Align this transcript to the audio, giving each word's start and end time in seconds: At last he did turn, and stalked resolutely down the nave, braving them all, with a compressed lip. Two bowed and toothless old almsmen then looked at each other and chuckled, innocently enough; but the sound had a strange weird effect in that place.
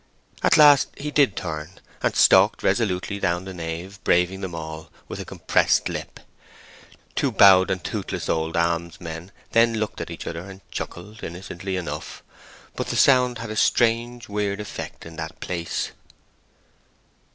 At 0.41 0.57
last 0.57 0.87
he 0.97 1.11
did 1.11 1.35
turn, 1.35 1.79
and 2.01 2.15
stalked 2.15 2.63
resolutely 2.63 3.19
down 3.19 3.45
the 3.45 3.53
nave, 3.53 4.03
braving 4.03 4.41
them 4.41 4.55
all, 4.55 4.89
with 5.07 5.19
a 5.19 5.25
compressed 5.25 5.89
lip. 5.89 6.19
Two 7.15 7.31
bowed 7.31 7.69
and 7.69 7.83
toothless 7.83 8.27
old 8.27 8.55
almsmen 8.57 9.29
then 9.51 9.75
looked 9.75 10.01
at 10.01 10.09
each 10.09 10.25
other 10.25 10.49
and 10.49 10.61
chuckled, 10.71 11.23
innocently 11.23 11.75
enough; 11.77 12.23
but 12.75 12.87
the 12.87 12.95
sound 12.95 13.37
had 13.37 13.51
a 13.51 13.55
strange 13.55 14.27
weird 14.27 14.59
effect 14.59 15.05
in 15.05 15.17
that 15.17 15.39
place. 15.39 15.91